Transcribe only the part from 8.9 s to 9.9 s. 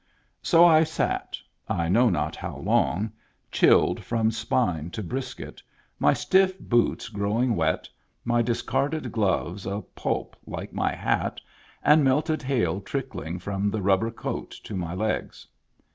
gloves a